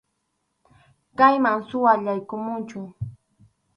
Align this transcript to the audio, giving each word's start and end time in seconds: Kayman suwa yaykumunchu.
Kayman 1.17 1.57
suwa 1.67 1.93
yaykumunchu. 2.05 2.79